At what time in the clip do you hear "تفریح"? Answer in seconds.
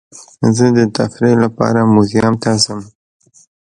0.97-1.35